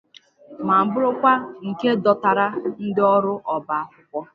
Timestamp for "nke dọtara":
1.67-2.45